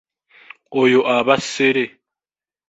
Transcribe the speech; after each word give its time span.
Oyo 0.81 0.99
aba 1.15 1.35
ssere. 1.45 1.85